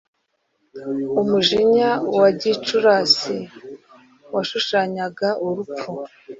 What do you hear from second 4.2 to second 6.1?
washushanyaga urupfu,